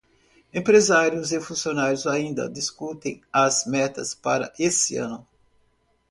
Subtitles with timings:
[0.51, 5.27] Empresários e funcionários ainda discutem as metas para esse ano.